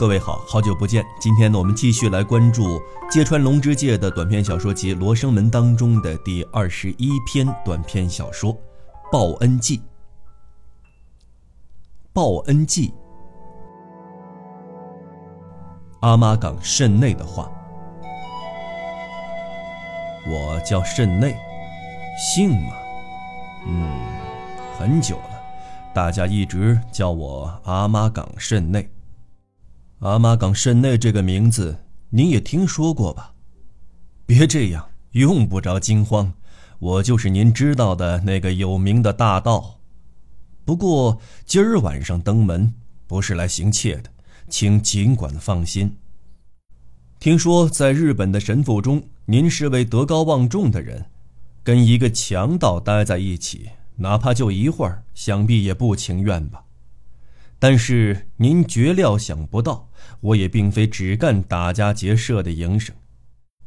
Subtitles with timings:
[0.00, 1.04] 各位好，好久不见。
[1.20, 8.50] 今天呢，我们继续来关注芥川龙之介的短篇小说集《罗生门》当中的第二十一篇短篇小说
[9.12, 9.76] 《报恩记》。
[12.14, 12.94] 报恩记，
[16.00, 17.52] 阿妈岗慎内的话。
[20.26, 21.36] 我叫慎内，
[22.34, 22.72] 姓嘛？
[23.66, 24.00] 嗯，
[24.78, 25.42] 很久了，
[25.92, 28.88] 大家一直叫我阿妈岗慎内。
[30.00, 31.76] 阿玛岗慎内这个名字，
[32.08, 33.34] 您也听说过吧？
[34.24, 36.32] 别这样，用不着惊慌，
[36.78, 39.78] 我就是您知道的那个有名的大盗。
[40.64, 42.72] 不过今儿晚上登门，
[43.06, 44.10] 不是来行窃的，
[44.48, 45.94] 请尽管放心。
[47.18, 51.04] 听说在日本的神父中，您是位德高望重的人，
[51.62, 56.64] 跟一个强盗待在一起，哪怕就一会儿，想必也不情愿吧。
[57.60, 59.86] 但是您绝料想不到，
[60.20, 62.92] 我也并非只干打家劫舍的营生。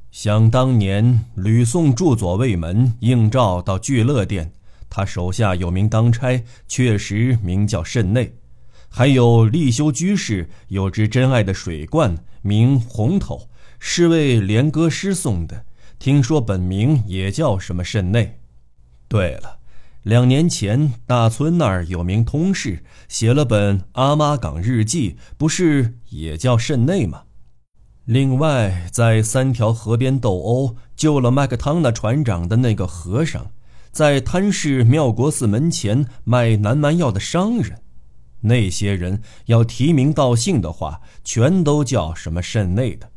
[0.09, 4.51] 想当年，吕宋驻左卫门应召到聚乐殿，
[4.89, 8.25] 他手下有名当差，确实名叫慎内；
[8.89, 13.47] 还有立修居士，有只真爱的水罐，名红头，
[13.77, 15.65] 是为连歌诗送的，
[15.99, 18.39] 听说本名也叫什么慎内。
[19.07, 19.59] 对了。
[20.03, 27.23] 两年前，大村那儿有名通事写了本《阿妈岗日记》，不是也叫慎内吗？
[28.03, 33.49] 另外，在三条河边斗殴救了麦克汤纳船长的那个和尚，
[33.93, 37.79] 在滩市妙国寺门前卖南蛮药的商人，
[38.41, 43.09] 那些人要提名道姓的话，全都叫什么慎内的。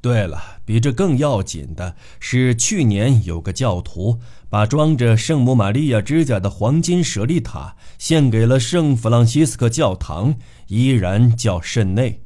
[0.00, 10.36] 对了，比这更要紧的是，去年有个教徒把装着圣母玛利亚指甲的黄金舍利塔献给了圣弗朗西斯科教堂，
[10.68, 12.22] 依然叫圣内。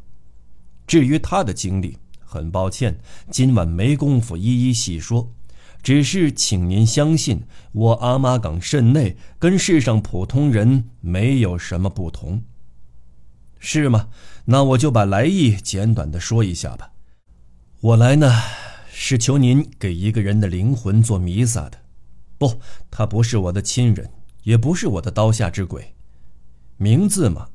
[0.86, 2.98] 至于他的经历，很抱歉，
[3.30, 5.32] 今晚没工夫一一细说，
[5.82, 12.42] 只是请您相信，我阿妈岗圣内跟世上普通人没有什么不同。
[13.58, 14.08] 是吗？
[14.45, 16.90] 那我就把来意简短的说一下吧。
[17.83, 18.30] 我来呢，
[18.92, 21.79] 是求您给一个人的灵魂做弥撒的。
[22.36, 22.61] 不，
[22.91, 24.11] 他不是我的亲人，
[24.42, 25.95] 也不是我的刀下之鬼。
[26.77, 27.48] 名字嘛，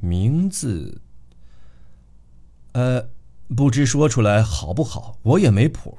[0.00, 1.02] 名字……
[2.72, 3.10] 呃，
[3.54, 5.18] 不知说出来好不好？
[5.20, 5.98] 我也没谱。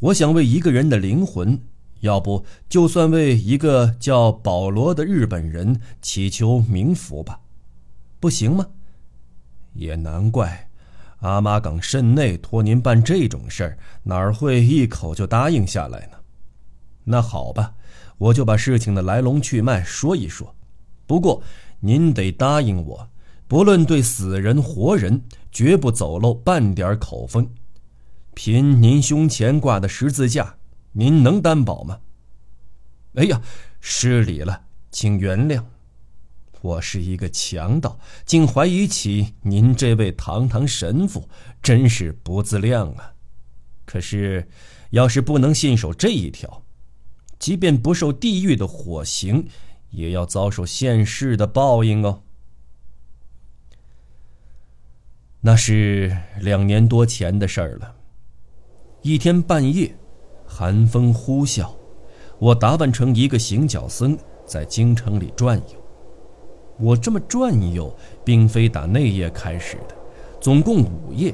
[0.00, 1.62] 我想为一个人的灵魂，
[2.00, 7.42] 要不就算为一个叫保罗的日本人祈求冥福吧，
[8.18, 8.66] 不行吗？
[9.74, 10.68] 也难怪。
[11.22, 16.18] 阿妈岗慎内托您办这种事儿，哪儿会一口就答应下来呢？
[17.04, 17.74] 那好吧，
[18.18, 20.54] 我就把事情的来龙去脉说一说。
[21.06, 21.42] 不过
[21.80, 23.08] 您得答应我，
[23.46, 25.22] 不论对死人活人，
[25.52, 27.48] 绝不走漏半点口风。
[28.34, 30.56] 凭您胸前挂的十字架，
[30.92, 32.00] 您能担保吗？
[33.14, 33.40] 哎呀，
[33.80, 35.62] 失礼了，请原谅。
[36.62, 41.28] 我是一个强盗，竟怀疑起您这位堂堂神父，
[41.60, 43.14] 真是不自量啊！
[43.84, 44.48] 可是，
[44.90, 46.62] 要是不能信守这一条，
[47.40, 49.48] 即便不受地狱的火刑，
[49.90, 52.22] 也要遭受现世的报应哦。
[55.40, 57.96] 那是两年多前的事儿了。
[59.02, 59.96] 一天半夜，
[60.46, 61.74] 寒风呼啸，
[62.38, 65.81] 我打扮成一个行脚僧，在京城里转悠。
[66.82, 67.94] 我这么转悠，
[68.24, 69.94] 并非打那夜开始的，
[70.40, 71.32] 总共五夜。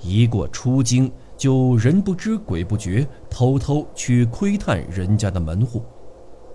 [0.00, 5.84] 一过出京，就人不知鬼不觉，偷偷去窥探人家的门户。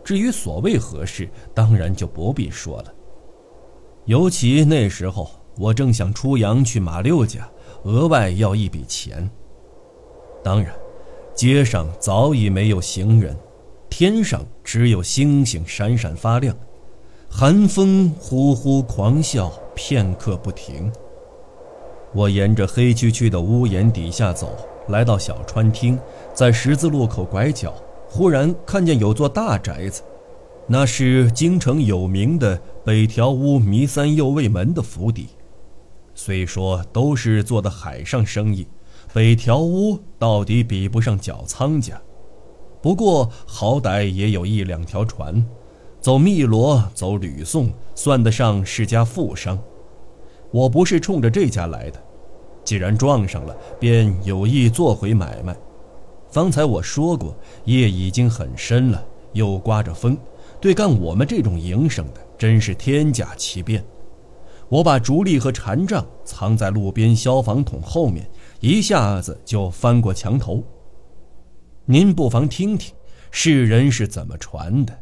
[0.03, 2.93] 至于所谓何事，当然就不必说了。
[4.03, 7.49] 尤其那时候，我正想出洋去马六甲，
[7.83, 9.29] 额外要一笔钱。
[10.43, 10.73] 当然，
[11.33, 13.37] 街上早已没有行人，
[13.89, 16.53] 天上只有星星闪闪发亮。
[17.29, 20.91] 寒风呼呼狂啸，片刻不停。
[22.13, 24.57] 我沿着黑黢黢的屋檐底下走，
[24.87, 25.99] 来到小川厅，
[26.33, 27.73] 在十字路口拐角，
[28.09, 30.01] 忽然看见有座大宅子，
[30.65, 35.27] 那是京城有名的北条屋弥三右卫门的府邸。
[36.15, 38.65] 虽说都是做的海上生意，
[39.13, 42.01] 北条屋到底比不上脚仓家，
[42.81, 45.45] 不过好歹也有一两条船。
[46.07, 49.59] 走汨罗，走吕宋，算得上是家富商。
[50.51, 52.01] 我不是冲着这家来的，
[52.63, 55.53] 既然撞上了，便有意做回买卖。
[56.31, 60.17] 方才我说过，夜已经很深了，又刮着风，
[60.61, 63.83] 对干我们这种营生的，真是天价奇变。
[64.69, 68.25] 我把竹笠和禅杖藏在路边消防桶后面，
[68.61, 70.63] 一下子就翻过墙头。
[71.83, 72.95] 您不妨听听，
[73.29, 74.97] 世人是怎么传的。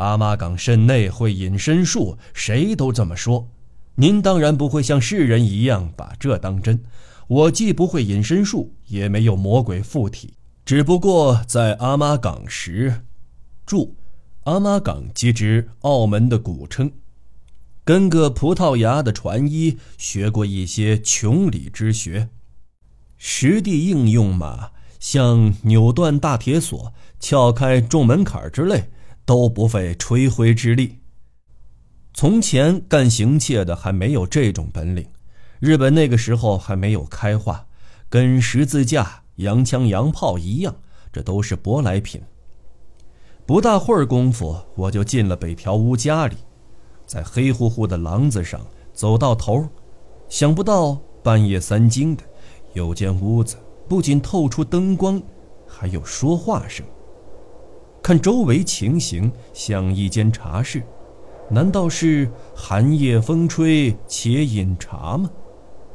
[0.00, 3.50] 阿妈岗肾内会隐身术，谁都这么说。
[3.96, 6.82] 您当然不会像世人一样把这当真。
[7.28, 13.02] 我既不会隐身术，也没有魔鬼附体，只不过在阿妈岗时，
[13.66, 13.94] 注，
[14.44, 16.90] 阿妈岗即指澳门的古称。
[17.84, 22.30] 跟个葡萄牙的船医学过一些穷理之学，
[23.18, 28.90] 实地应用嘛，像扭断大铁锁、撬开重门槛之类，
[29.24, 30.98] 都不费吹灰之力。
[32.12, 35.06] 从前干行窃的还没有这种本领，
[35.60, 37.66] 日本那个时候还没有开化，
[38.08, 40.74] 跟十字架、洋枪、洋炮一样，
[41.12, 42.20] 这都是舶来品。
[43.46, 46.36] 不大会儿功夫，我就进了北条屋家里。
[47.06, 48.60] 在黑乎乎的廊子上
[48.92, 49.68] 走到头，
[50.28, 52.22] 想不到半夜三更的，
[52.74, 53.56] 有间屋子
[53.88, 55.20] 不仅透出灯光，
[55.66, 56.86] 还有说话声。
[58.02, 60.82] 看周围情形，像一间茶室，
[61.50, 65.30] 难道是寒夜风吹且饮茶吗？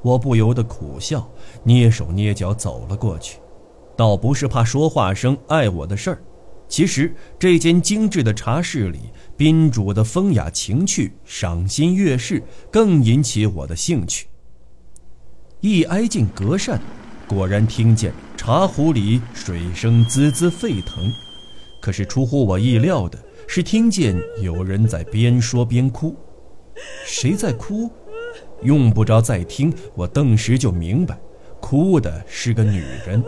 [0.01, 1.27] 我不由得苦笑，
[1.65, 3.39] 蹑手蹑脚走了过去，
[3.97, 6.21] 倒不是怕说话声碍我的事儿。
[6.67, 8.99] 其实这间精致的茶室里，
[9.35, 14.27] 宾主的风雅情趣、赏心悦事，更引起我的兴趣。
[15.59, 16.79] 一挨近隔扇，
[17.27, 21.11] 果然听见茶壶里水声滋滋沸腾。
[21.85, 26.15] 可是出乎我意料的是，听见有人在边说边哭。
[27.05, 27.91] 谁在哭？
[28.63, 31.15] 用不着再听，我顿时就明白，
[31.61, 33.23] 哭的是个女人。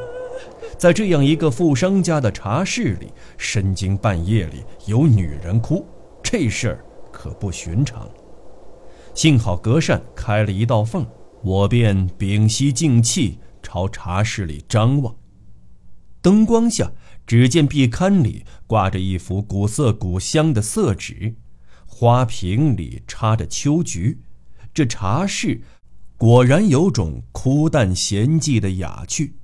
[0.75, 5.85] 在这样一个富商家的茶室里，深更半夜里有女人哭，
[6.23, 8.09] 这事儿可不寻常。
[9.13, 11.05] 幸好隔扇开了一道缝，
[11.43, 15.15] 我便屏息静气，朝茶室里张望。
[16.19, 16.91] 灯光下，
[17.27, 21.35] 只见壁龛里挂着一幅古色古香的色纸，
[21.85, 24.21] 花瓶里插着秋菊。
[24.73, 25.61] 这茶室
[26.17, 29.35] 果然有种枯淡闲寂的雅趣。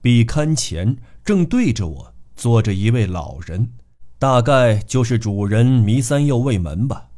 [0.00, 3.72] 壁龛前正对着我坐着一位老人，
[4.18, 7.10] 大概就是主人弥三右卫门吧。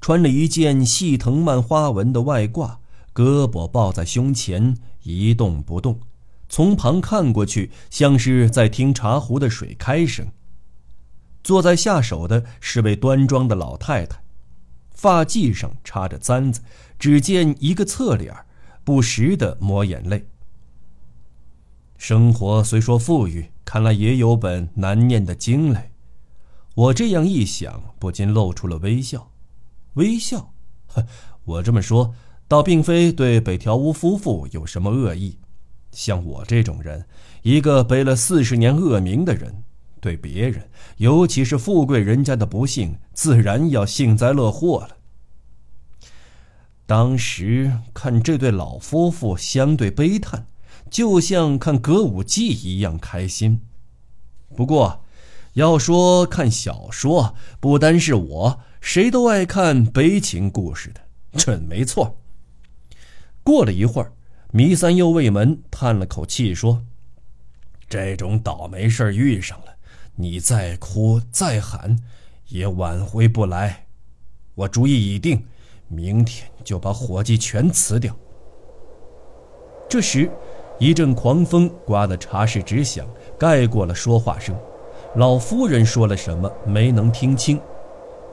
[0.00, 2.76] 穿了一件细藤蔓花纹的外褂，
[3.12, 6.00] 胳膊抱在胸前，一动不动。
[6.54, 10.30] 从旁看过去，像是在听茶壶的水开声。
[11.42, 14.22] 坐在下手的是位端庄的老太太，
[14.92, 16.60] 发髻上插着簪子，
[16.96, 18.32] 只见一个侧脸，
[18.84, 20.28] 不时的抹眼泪。
[21.98, 25.90] 生活虽说富裕，看来也有本难念的经嘞。
[26.76, 29.32] 我这样一想，不禁露出了微笑。
[29.94, 30.54] 微笑，
[30.86, 31.04] 呵，
[31.46, 32.14] 我这么说，
[32.46, 35.38] 倒并非对北条屋夫妇有什么恶意。
[35.94, 37.06] 像我这种人，
[37.42, 39.62] 一个背了四十年恶名的人，
[40.00, 40.68] 对别人，
[40.98, 44.96] 尤其是富贵人家的不幸，自然要幸灾乐祸了。
[46.84, 50.46] 当时看这对老夫妇相对悲叹。
[50.90, 53.62] 就像看歌舞伎一样开心。
[54.54, 55.02] 不过，
[55.54, 61.00] 要说看小说，不单是我，谁都爱看悲情故事的，
[61.36, 62.20] 准没错。
[63.42, 64.12] 过了一会儿，
[64.56, 66.80] 弥三又卫门叹了口气说
[67.90, 69.74] ：“这种倒霉事遇上了，
[70.14, 71.98] 你再哭再喊，
[72.46, 73.86] 也挽回不来。
[74.54, 75.44] 我主意已定，
[75.88, 78.16] 明天就把伙计全辞掉。”
[79.90, 80.30] 这时。
[80.78, 83.06] 一阵狂风刮得茶室直响，
[83.38, 84.56] 盖过了说话声。
[85.16, 87.60] 老夫人说了什么，没能听清。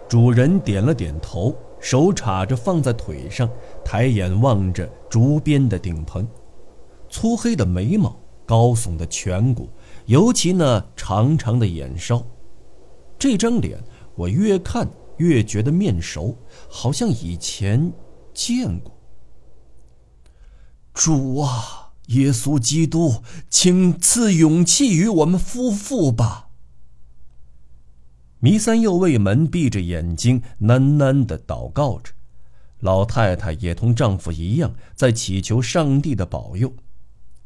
[0.07, 3.49] 主人点了点头，手插着放在腿上，
[3.83, 6.25] 抬眼望着竹编的顶棚，
[7.09, 9.69] 粗黑的眉毛，高耸的颧骨，
[10.05, 12.25] 尤其那长长的眼梢。
[13.19, 13.77] 这张脸，
[14.15, 16.37] 我越看越觉得面熟，
[16.69, 17.91] 好像以前
[18.33, 18.97] 见过。
[20.93, 21.91] 主啊！
[22.07, 26.49] 耶稣基督，请赐勇气于我们夫妇吧。
[28.39, 32.13] 弥三右卫门闭着眼睛，喃喃的祷告着。
[32.81, 36.73] 老太太也同丈夫一样，在祈求上帝的保佑。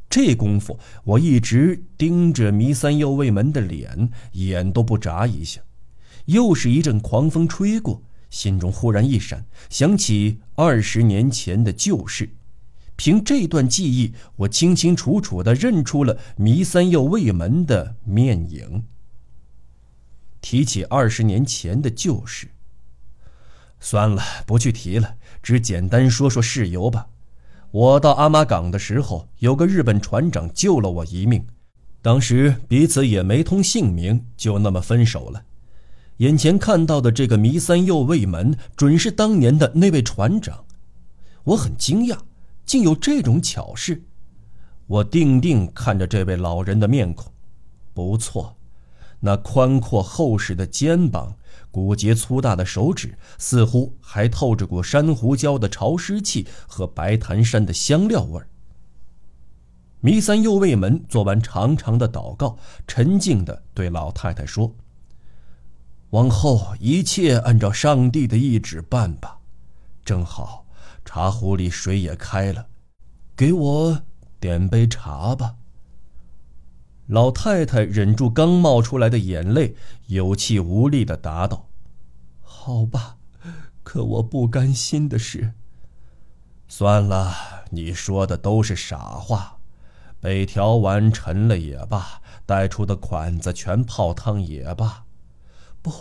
[0.10, 5.62] 这功夫，我一直盯着弥三右卫门的脸，眼都不眨一下。
[6.26, 12.30] 又是一阵狂风吹过，心中忽然一闪，想起二十年前的旧事。
[12.96, 18.86] 凭这段记忆，我清清楚楚地认出了弥三右卫门的面影。
[20.40, 22.48] 提起二十年前的旧事，
[23.80, 25.16] 算了，不去提了。
[25.44, 27.08] 只简单说说事由吧。
[27.72, 31.46] 我到阿妈港的时候，有个日本船长救了我一命，
[32.02, 35.44] 当时彼此也没通姓名，就那么分手了。
[36.18, 40.64] 眼前看到的这个弥三右卫门，准是当年的那位船长。
[41.44, 42.18] 我很惊讶，
[42.66, 44.04] 竟有这种巧事。
[44.88, 47.32] 我定定看着这位老人的面孔，
[47.94, 48.56] 不错，
[49.20, 51.36] 那宽阔厚实的肩膀，
[51.72, 58.48] 骨节粗大的手指，似乎还透着股珊瑚礁的潮湿气和白檀山的香料味儿。
[60.00, 64.76] 弥三右卫门做完长长的祷告，沉静地对老太太说。
[66.12, 69.40] 往后一切按照上帝的意志办吧。
[70.06, 70.66] 正好，
[71.04, 72.68] 茶壶里水也开了，
[73.36, 74.02] 给我
[74.40, 75.56] 点杯茶吧。
[77.08, 79.76] 老太太忍住刚冒出来的眼泪，
[80.08, 81.70] 有气无力的答道
[82.42, 83.18] ：“好吧，
[83.84, 85.54] 可我不甘心的是。
[86.68, 87.32] 算了，
[87.70, 89.60] 你说的都是傻话。
[90.20, 95.06] 北条丸沉了也罢，带出的款子全泡汤也罢。”
[95.84, 95.92] 不，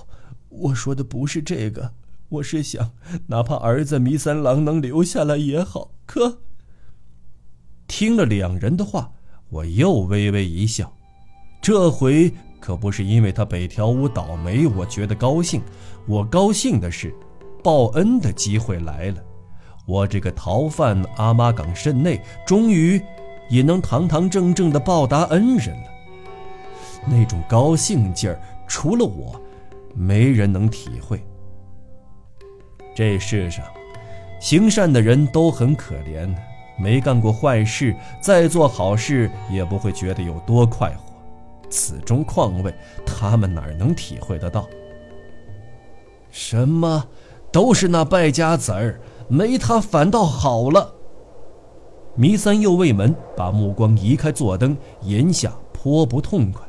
[0.48, 1.92] 我说的不是这个，
[2.30, 2.92] 我是想，
[3.26, 5.90] 哪怕儿子弥三郎能留下来也好。
[6.06, 6.38] 可
[7.86, 9.12] 听了两人的话，
[9.54, 10.92] 我又微微一笑。
[11.62, 15.62] 这回可不是因为他北条屋倒霉，我觉得高兴。
[16.08, 17.14] 我高兴的是，
[17.62, 19.22] 报恩的机会来了。
[19.86, 23.00] 我这个逃犯阿妈岗甚内，终于
[23.48, 25.88] 也能堂堂正正的报答恩人了。
[27.06, 29.40] 那种高兴劲儿，除了我。
[29.96, 31.24] 没人能体会。
[32.96, 33.64] 这世上，
[34.40, 36.34] 行善的人都很可怜，
[36.76, 41.14] 没干过坏事，再做好事也不会觉得有多快活。
[41.70, 44.66] 此中况味，他们哪能体会得到？
[46.30, 47.04] 什么，
[47.52, 50.94] 都是那败家子儿，没他反倒好了。
[52.16, 56.62] 弥三右卫门把目光移开坐灯，言下颇不痛快。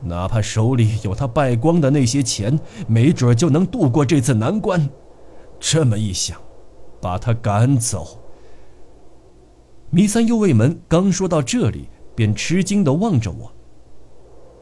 [0.00, 4.88] 哪怕手里有他败光的那些钱，没准就能度过这次难关。
[5.58, 6.38] 这么一想，
[7.00, 8.18] 把他赶走。
[9.90, 13.52] 弥三右卫门刚说到这里，便吃惊地望着我。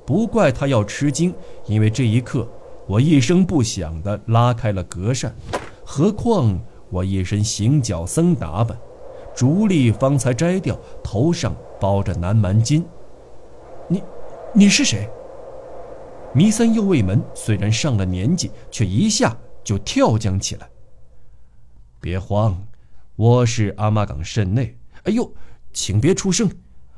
[0.07, 1.35] 不怪他要吃惊，
[1.67, 2.47] 因为这一刻
[2.87, 5.35] 我一声不响地拉开了隔扇。
[5.83, 8.79] 何况我一身行脚僧打扮，
[9.35, 12.85] 竹笠方才摘掉，头上包着南蛮巾。
[13.89, 14.03] 你，
[14.53, 15.09] 你是谁？
[16.35, 20.69] 弥三右卫门虽然上了年纪，却一下就跳将起来。
[21.99, 22.63] 别慌，
[23.17, 24.77] 我是阿妈岗慎内。
[25.05, 25.35] 哎呦，
[25.73, 26.51] 请别出声，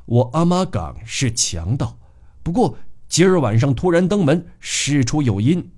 [0.05, 1.99] 我阿妈岗是强盗。
[2.43, 2.77] 不过
[3.09, 5.73] 今儿晚上突然登门，事出有因。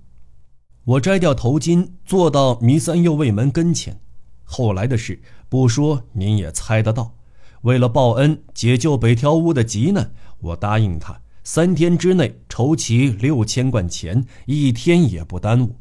[0.84, 4.00] 我摘掉头巾，坐到弥三右卫门跟前。
[4.44, 7.14] 后来的事不说，您也猜得到。
[7.62, 11.20] 为了报恩，解救北条屋的急难，我答应他。
[11.44, 15.76] 三天之内筹齐六千贯钱，一天也不耽误。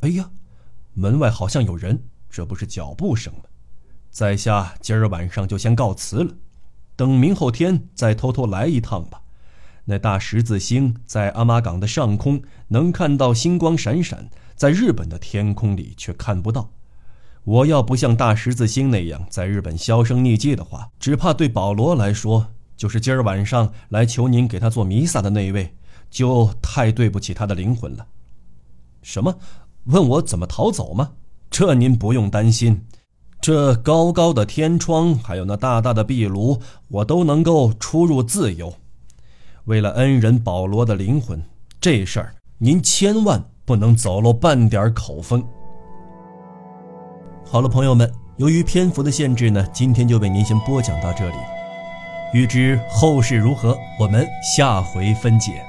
[0.00, 0.30] 哎呀，
[0.92, 3.40] 门外好像有人，这不是脚步声吗？
[4.10, 6.34] 在下今儿晚上就先告辞了，
[6.96, 9.22] 等明后天再偷偷来一趟吧。
[9.84, 16.70] 那大十字星在阿玛港的上空能看到星光闪闪，在日本的天空里却看不到。
[17.44, 22.48] 我要不像大十字星那样在日本销声匿迹的话，只怕对保罗来说。
[22.76, 25.74] 就是今儿晚上来求您给他做弥撒的那位，
[26.10, 28.06] 就太对不起他的灵魂了。
[29.02, 29.38] 什么？
[29.84, 31.12] 问我怎么逃走吗？
[31.50, 32.86] 这您不用担心，
[33.40, 38.72] 这高高的天窗，还有那大大的壁炉，我都能够出入自由。
[39.64, 41.42] 为了恩人保罗的灵魂，
[41.80, 45.42] 这事儿您千万不能走漏半点口风。
[47.46, 51.36] 好了，朋友们，由于篇幅的限制呢，今天就为您先播讲到这里。
[52.34, 55.64] 欲知后事如何，我们下回分解。